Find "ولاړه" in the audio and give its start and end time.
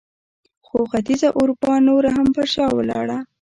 2.77-3.17